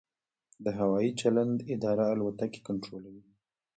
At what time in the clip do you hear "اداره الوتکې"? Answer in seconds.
1.73-2.59